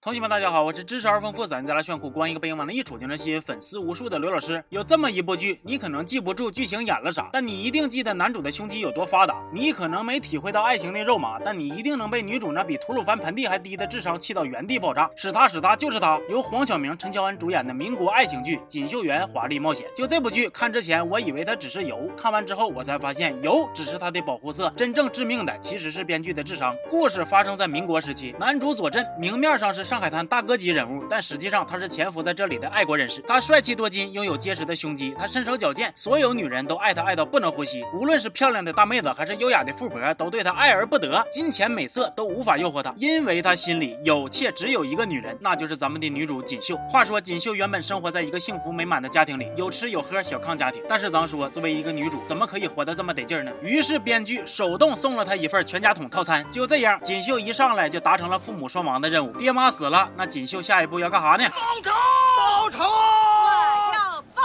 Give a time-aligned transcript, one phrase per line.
[0.00, 4.62] 同学们，大家好，我是知识而丰富、咱家来炫酷、光一个背影往那一杵就能吸引粉丝无数的刘老师。
[4.68, 9.34] 有这么一部剧，你可能记不住剧情演了啥，但你一定记得男主的胸肌有多发达。
[9.52, 15.10] 你可能没体会到爱情的肉麻，但你一定能被女主那比吐鲁番盆地还低的智商气到原地爆炸。
[15.16, 19.84] 是他是他就是他，由黄晓明、陈乔恩主演的民国爱情剧《锦绣园华丽冒险》。
[19.96, 26.72] 就这部剧，看之前我以为它只是油，看完之后我才发现油只是它的保护色，真正致命的其实是编剧的智商。
[26.88, 30.68] 故事发生在民国时期，男主左震明面上是上海滩大哥级。
[30.68, 33.22] 人物，但实际上他是潜伏在这里的爱国人士。
[33.22, 37.82] 他帅气多金，拥有结实的胸肌，他身手矫健，所有女人都爱他爱到不能呼吸。
[37.94, 41.26] 无论是漂亮的大妹子，还是优雅的富婆，都对他爱而不得。
[41.32, 46.76] 金钱美色都无法诱惑他，因为他心里有且只有一个女人，那就是咱们的女主锦绣。
[46.90, 50.82] 话说锦绣原本生活在一个幸福美满的家庭里，有吃有喝，小康家庭。
[50.86, 53.50] 但是咱说，作为一个女主，怎么可以活得这么得劲儿呢？
[53.62, 56.44] 于是编剧手动送了她一份全家桶套餐。
[56.50, 59.32] 就这样，锦绣一上来就达成了父母双亡的任务。
[59.38, 61.48] 爹妈死死了，那锦绣下一步要干啥呢？
[61.50, 61.92] 报仇！
[62.36, 62.78] 报仇！
[62.82, 64.42] 我要报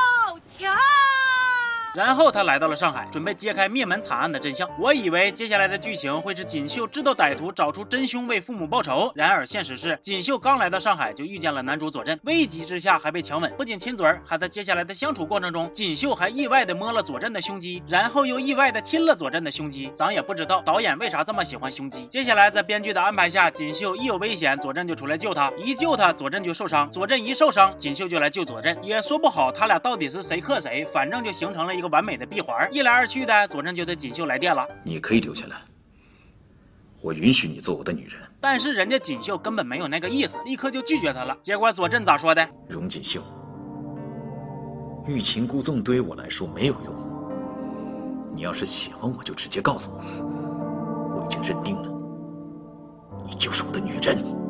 [0.48, 0.68] 仇！
[1.94, 4.68] 然后他来到了上海，准备揭开灭门惨案的真相。
[4.80, 9.12] 我以为接下来的剧情会是锦绣知道歹徒，找出真凶为父母报仇。
[9.14, 19.92] 然而现实是，锦绣刚来到上海就遇见了男主左震，危急之下还被强吻，不仅亲嘴儿，还在接下来的相处过程中，锦绣还意外的摸了左震的胸肌，然后又意外的亲了左震的胸肌。
[19.96, 22.06] 咱也不知道导演为啥这么喜欢胸肌。
[22.08, 32.68] 接下来在编剧的安排下，锦绣一有危险，左震就出来救他，一救他，左震就受伤，左震一受伤，锦绣就来救左震，也说不好他俩到底是谁克谁，反正就形成了一个完美的闭环。
[32.72, 34.68] 一来二去的，左震就对锦绣来电了。
[34.84, 35.58] 你可以留下来，
[37.02, 38.20] 我允许你做我的女人。
[38.42, 41.38] 但是人家锦绣根本没有那个意思，立刻就拒绝他了。
[41.40, 42.50] 结果左震咋说的？
[42.68, 43.22] 荣锦绣，
[45.06, 48.34] 欲擒故纵对于我来说没有用。
[48.34, 50.00] 你要是喜欢我，就直接告诉我，
[51.20, 51.90] 我已经认定了，
[53.26, 54.43] 你就是我的女人。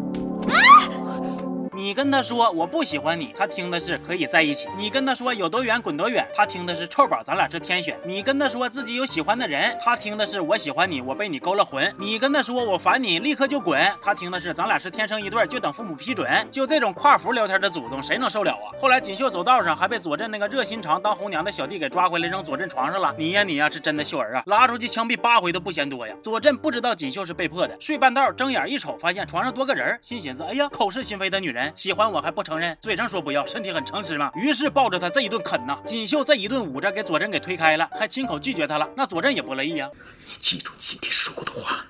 [1.75, 16.29] 你跟他说我不喜欢你，他听的是可以在一起；你跟他说有多远滚多远，他听的是臭宝，咱俩是天选；你跟他说自己有喜欢的人，他听的是我喜欢你，我被你勾了魂；你跟他说我烦你，立刻就滚，他听的是咱俩是天生一对，就等父母批准。
[16.51, 18.69] 就这种跨服聊天的祖宗，谁能受了啊？
[18.79, 23.15] 后来锦绣走道上还被左震那个热心肠当红娘的小弟给抓回来，扔左震床上了。
[23.17, 26.15] 你呀你呀，是真的秀儿啊，拉出去枪毙八回都不嫌多呀。
[26.21, 31.62] 左震不知道锦绣是被迫的，睡半道睁眼一瞅，发现床上多个人，心寻思，哎呀，口是心非的女人。
[31.75, 34.31] 喜欢我还不承认，嘴上说不要，身体很诚实嘛。
[34.35, 38.89] 于是抱着他这一顿啃呐，锦绣这一顿捂着，给左震给推开了，还亲口拒绝他了。
[38.95, 39.89] 那左震也不乐意呀。
[40.27, 41.85] 你记住今天说过的话，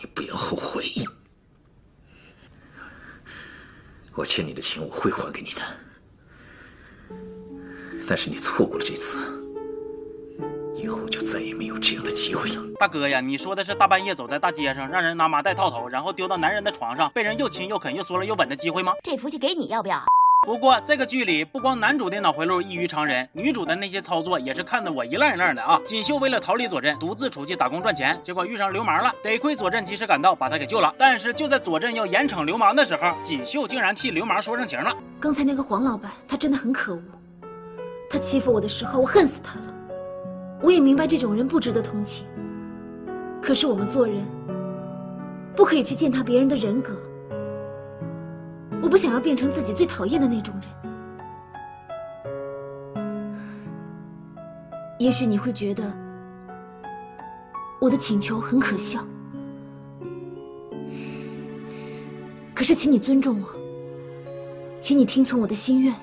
[0.00, 0.84] 你不要后悔。
[4.14, 5.62] 我欠你的情我会还给你的，
[8.08, 9.37] 但是你错过了这次。
[10.78, 18.92] 以后就再也没有这样的机会了，大哥呀，你说的是大半夜走在大街上，让人拿麻袋套头，然后丢到男人的床上，被人又亲又啃又缩了又吻的机会吗？
[19.02, 20.00] 这福气给你要不要？
[20.46, 25.80] 不过这个剧里不光男主的脑回路异于常人，女主的那些操作也是看得我一愣一愣的啊！
[25.84, 30.94] 锦绣为了逃离左震，独自出去打工赚钱，结果遇上流氓了，得亏左震及时赶到，把他给救了。
[30.96, 34.96] 但是就在左震要严惩流氓的时候，锦绣竟然替流氓说上情了。
[35.18, 37.02] 刚才那个黄老板，他真的很可恶，
[38.08, 39.74] 他欺负我的时候，我恨死他了。
[40.60, 42.26] 我也明白这种人不值得同情，
[43.40, 44.26] 可是我们做人
[45.54, 46.96] 不可以去践踏别人的人格。
[48.82, 50.64] 我不想要变成自己最讨厌的那种人。
[54.98, 55.84] 也许你会觉得
[57.80, 59.04] 我的请求很可笑，
[62.52, 63.48] 可是请你尊重我，
[64.80, 65.94] 请你听从我的心愿，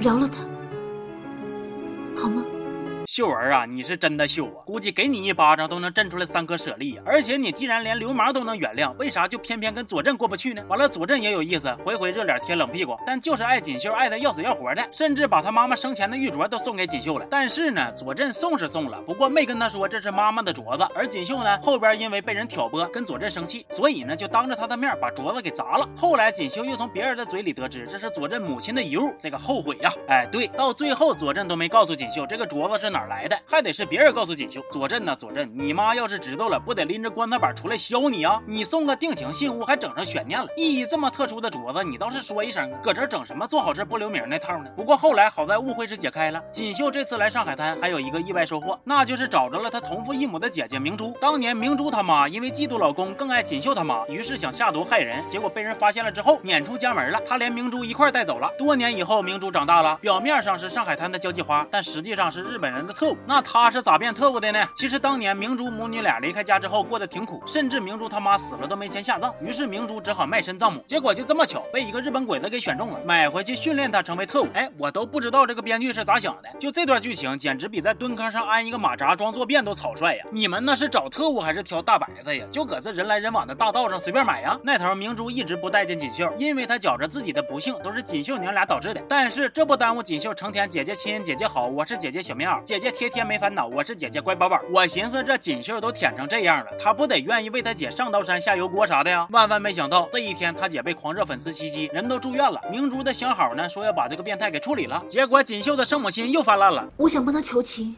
[0.00, 0.44] 饶了他。
[3.12, 4.62] 秀儿啊，你是真的秀啊！
[4.64, 7.02] 估计给你一巴掌都能震出来三颗舍利呀！
[7.04, 10.62] 而且你既然连流氓都能原谅，为啥就偏偏跟左震过不去呢？
[10.68, 17.26] 完了，左震也有意思，回回热脸贴冷屁股，但就是爱锦绣，爱的要死要活的，甚至把他妈妈生前的玉镯都送给锦绣了。
[17.28, 20.86] 但是呢，左震送是送了，不过没跟他说这是妈妈的镯子。
[20.94, 25.88] 而锦绣呢，后边因为被人挑拨，跟左震生气，所以呢就当着他的面把镯子给砸了。
[25.96, 29.90] 后来锦绣又从别人的嘴里得知这是左震母亲的遗物，这个后悔呀！
[30.06, 33.86] 哎，对，到最后左震都没告诉锦绣这个镯子是哪哪来的，还得是。
[33.86, 35.16] 别人告诉锦绣，左震呢？
[35.16, 38.40] 左震，你妈要是知道了，不得拎着棺材板出来削你啊！
[38.46, 40.46] 你送个定情信物，还整上悬念了。
[40.56, 44.70] 意义这么特殊的镯子，你倒是说一声，搁这整什么做好事不留名那套呢？
[44.76, 46.40] 不过后来好在误会是解开了。
[46.50, 51.16] 锦绣这次来上海滩，还有一个意外收获，那就是找着了她同父异母的姐姐明珠。
[51.20, 57.20] 当年明珠他妈因为嫉妒老公更爱锦绣他妈，于是想下毒害人，结果被人发现了之后撵出家门了。
[57.26, 58.50] 她连明珠一块带走了。
[58.58, 63.16] 多年以后，明珠长大了，表面上是上海滩的交际花，但实际上是日本人特务。
[63.26, 64.66] 那他是咋变特务的呢？
[64.74, 70.82] 其实当年明珠母女俩离开家之后过得挺苦，甚至明珠他妈死了都没钱下葬，于是明珠只好卖身葬母。
[70.86, 74.48] 结果就这么巧被一个日本鬼子给选中了，买回去训练他成为特务。
[74.54, 80.24] 哎，我都不知道这个编剧是咋想的，就这段剧情简直比在蹲坑上安一个马扎装坐便都草率呀！
[80.30, 82.44] 你们那是找特务还是挑大白子呀？
[82.50, 84.58] 就搁这人来人往的大道上随便买呀？
[84.62, 89.00] 那头明珠一直不待见锦绣，因为他觉着自己的不幸都是锦绣娘俩导致的。
[89.08, 94.58] 但是这不耽误锦绣成天姐姐亲姐姐好，我是姐姐小棉袄，姐姐姐贴贴没烦恼，我是姐姐乖宝宝。
[94.72, 99.28] 我寻思这锦绣都舔成这样了，她不得愿意为她姐上刀山下油锅啥的呀？
[99.30, 102.58] 万万没想到这一天她姐被狂热粉丝袭击，人都住院了。
[102.70, 106.88] 明珠的相好呢说要把这个变态给处理了，结果锦绣的圣母心又泛滥了。
[106.96, 107.94] 我想帮他求情。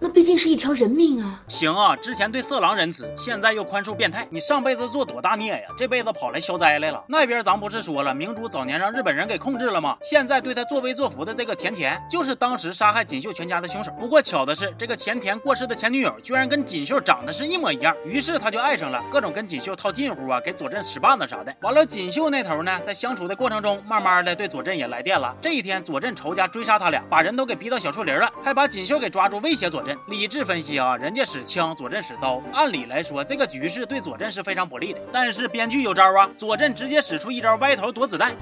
[0.00, 1.40] 那毕竟是一条人命啊！
[1.48, 5.62] 行啊，之前对色狼仁慈，现在又宽恕变态，你上辈子做多大孽呀？
[5.78, 7.02] 这辈子跑来消灾来了。
[7.08, 9.96] 那边咱不是说了，明珠早年让日本人给控制了吗？
[10.02, 13.90] 现在对他作威作福的这个前田，就是当时杀害锦绣全家的凶手。
[13.98, 21.54] 不过巧的是，这个前田过世的前女友居然跟锦绣长得是一模一样，于是他就爱上了，各种跟锦绣套近乎啊，给佐镇使绊子啥的。
[21.62, 25.34] 完了，锦绣那头呢，在相处的过程中，慢慢的对佐镇也来电了。
[25.40, 35.00] 这一天，佐镇仇家追杀他俩，把人都给逼到小树林了，还把锦绣给抓住威胁佐理智分析啊，人家使枪，佐镇使刀，按理来说这个局势对佐镇是非常不利的。
[35.12, 38.32] 但是编剧有招啊，佐镇直接使出一招歪头躲子弹。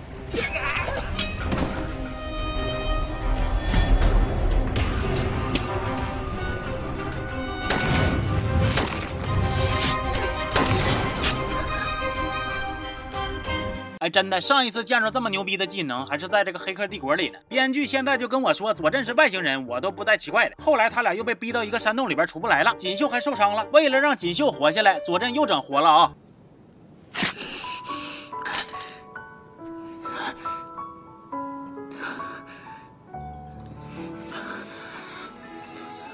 [14.02, 17.38] 哎，真的，上一次见着这么牛逼的技能，还是在这个《黑客帝国》里呢。
[17.49, 20.56] 编剧现在就跟我说佐镇是外星人，我都不带奇怪的。
[20.60, 23.64] 后来他俩又被逼到一个山洞里边出不来了，锦绣还受伤了。
[23.72, 26.12] 为了让锦绣活下来，佐镇又整活了啊！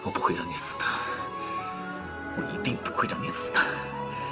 [0.04, 0.84] 我不会让你死的，
[2.38, 3.60] 我一定不会让你死的。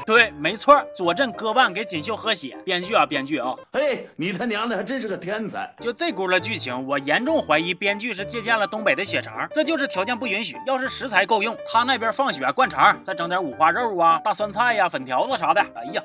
[0.06, 2.56] 对，没错，佐镇割腕给锦绣喝血。
[2.64, 3.56] 编剧啊，编剧啊！
[3.73, 5.69] 嘿，你他娘的还真是个天才！
[5.81, 9.49] 就这轱辘剧情，我严重怀疑编剧是借鉴了东北的血肠。
[9.50, 15.61] 这就是条件不允许，要是食材够用，他那边放血灌肠，再整点五花肉啊、大酸菜呀、粉条子啥的。
[15.61, 16.00] 哎呀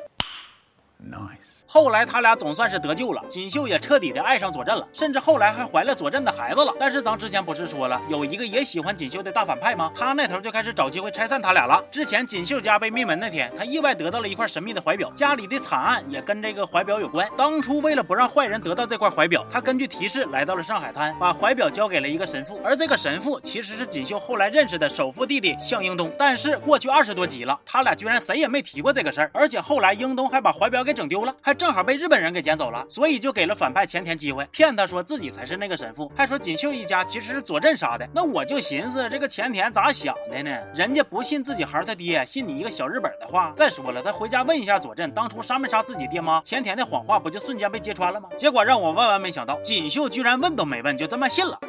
[1.10, 1.62] ，nice。
[1.66, 6.74] 后来他俩总算是得救了，锦绣也彻底的爱上佐镇了，甚至后来还怀了佐镇的孩子了。
[6.78, 9.90] 但是咱之前不是说了，有一个也喜欢锦绣的大反派吗？
[9.96, 11.82] 他那头就开始找机会拆散他俩了。
[11.90, 17.26] 之前锦绣家被灭门那天，他意外得到了一块神秘的怀表，家里的惨案也跟这个怀表有关。
[17.38, 26.12] 当初为了不让坏人得到这块怀表，他根据提示来到了上海滩，把怀表交给了一个神父，而这个神父其实是锦绣后来认识的首富弟弟向英东。
[26.20, 32.42] 但是过去二十多集了，他俩居然谁也没提过这个事儿，而且后来英东还把怀表给给整丢了，还正好被日本人给。
[32.42, 38.10] 捡走了，所以就给了反派前田机会，骗他说自己才是那个神父，还说锦绣一家其实是佐镇杀的。
[38.16, 40.50] 那我就寻思这个前田咋想的呢？
[40.74, 43.54] 人家不信自己孩他爹，信你一个小日本的话。
[43.56, 46.42] 再说了，他回家问一下佐镇，当初杀没杀自己爹妈？
[46.42, 48.28] 前田的谎话不就瞬间被揭穿了吗？
[48.36, 51.60] 结果让我万万没想到，锦绣居然问都没问，就这么信了。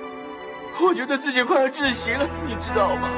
[0.81, 3.11] 我觉得自己快要窒息了，你知道吗？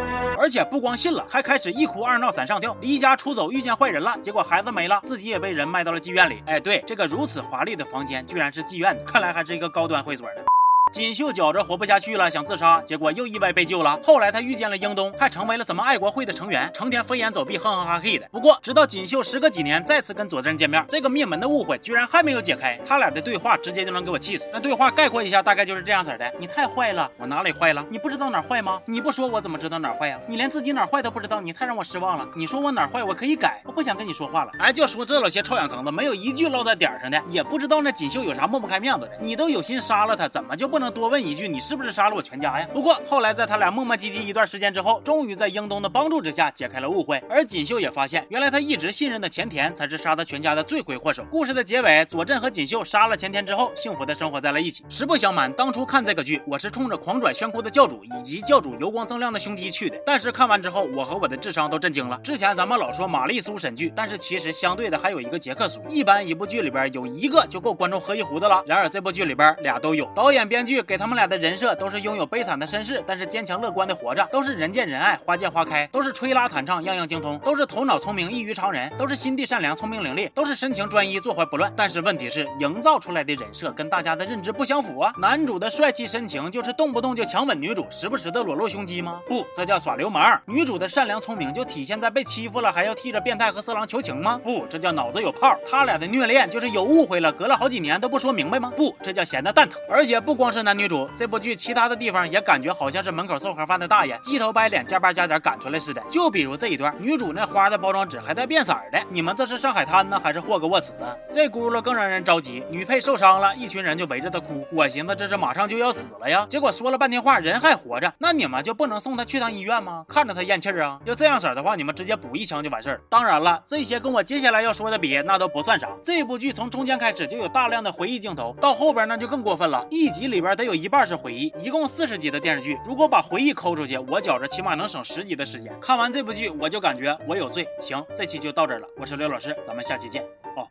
[0.44, 6.42] 而且不光信了，还开始一哭二闹三上吊，离家出走遇见坏人了，结果孩子没了，自己也被人卖到了妓院里。
[6.44, 10.53] 哎，对，这个如此华丽的房间居然是妓院的，看来还是一个高端会所呢。
[10.94, 13.98] 锦绣觉着活不下去了，想自杀，结果又意外被救了。
[14.00, 18.28] 后来他遇见了英东，还成为了什么爱国会的成员，成天飞檐走壁，哼哼哈嘿的。
[18.30, 22.78] 不过，直到锦绣时隔几年再次跟佐镇见面，这个灭门的误会居然还没有解开。
[22.86, 24.48] 他俩的对话直接就能给我气死。
[24.52, 27.84] 那对话概括一下，大概就是这样子的：你太坏了，我哪里坏了？
[27.90, 28.80] 你不知道哪坏吗？
[28.84, 30.16] 你不说我怎么知道哪坏呀？
[30.28, 32.24] 你连自己哪坏都不知道，你太让我失望了。
[32.36, 33.60] 你说我哪坏，我可以改。
[33.64, 34.52] 我不想跟你说话了。
[34.60, 39.10] 哎，就说这老些臭氧层子，没有一句落在点上的，也不知道那锦绣有啥抹不开面子的。
[39.20, 41.60] 你都有心杀了他，怎么就不能多问一句你？
[41.60, 42.68] 是不是杀了我全家呀？
[42.72, 47.22] 不过后来在他俩磨磨唧唧一段时间之后，终于在英东的帮助之下解开了误会。
[47.30, 51.24] 而锦绣也发现，原来他一直信任的前田才是杀他全家的罪魁祸首。
[51.30, 54.84] 故事的结尾，佐镇和锦绣杀了前田之后，幸福的生活在了一起。
[54.88, 59.96] 实不相瞒，当初看这个剧，我是冲着狂拽炫酷的教主以及教主油光锃亮的胸肌去的。
[60.04, 62.18] 但是看完之后，我和我的智商都震惊了。
[62.22, 65.80] 之前咱们老说玛丽苏神剧，但是其实相对的还有一个杰克苏。
[65.88, 68.62] 一般一部剧里边有一个就够观众喝一壶的了。
[68.66, 71.54] 然而这部剧里边俩都有，导演编剧给他们俩的人。
[71.56, 81.72] 设都是拥有悲惨的身世，但是坚强乐观的活着，都是人见人爱，花见花开，都是吹拉弹唱，样样精通，都是头脑聪明，异于常人，都是心地善良，聪明伶俐，都是深情专一，坐怀不乱。
[81.76, 85.12] 但是问题是，营造出来的人设跟大家的认知不相符啊！
[85.16, 89.20] 男主的帅气深情就是动不动就强吻女主，时不时的裸露胸肌吗？
[89.28, 90.40] 不，这叫耍流氓。
[90.46, 94.40] 女主的善良聪明就体现在被欺负了还要替着变态和色狼求情吗？
[94.42, 95.56] 不，这叫脑子有泡。
[95.70, 98.72] 他俩的虐恋就是有误会了，隔了好几年都不说明白吗？
[98.76, 99.80] 不，这叫闲的蛋疼。
[99.88, 106.02] 而且不光是男女主，这部剧其他的地方也感觉好像是门口送盒饭的大爷鸡头白脸加班加点赶出来似的。
[106.10, 111.14] 就比如这一段，女主那花的包装纸还带变色的，你们这是上海滩呢，还是霍格沃茨啊？
[111.30, 114.66] 这轱辘更让人着急，女配受伤了，一群人就围着她哭。
[114.72, 120.04] 我寻思这是马上就要死了呀，结果说了半天话，人还活着，那你们就不能送她去趟医院吗？
[120.08, 120.98] 看着她咽气儿啊！
[121.04, 123.00] 要这样式的话，你们直接补一枪就完事儿。
[123.10, 125.88] 当然了，这些跟我接下来要说的比，那都不算啥。
[126.02, 131.50] 这部剧从中间开始就有大量的回忆镜头，到后边那就更过分了，一集里里边得有一半是回忆。
[131.58, 135.72] 一共四十集的电视剧，如果把回忆抠出去，我觉着起码能省十集的时间。
[135.80, 137.66] 看完这部剧，我就感觉我有罪。
[137.80, 140.22] 行，这期就到这儿了，我是刘老师，咱们下期见。
[140.54, 140.68] 哦。